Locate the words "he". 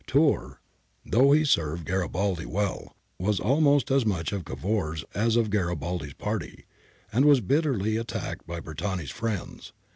1.31-1.45